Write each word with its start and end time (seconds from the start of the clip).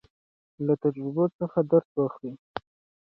له 0.65 0.73
تجربو 0.83 1.25
څخه 1.39 1.59
درس 1.71 1.89
واخلئ. 1.97 2.33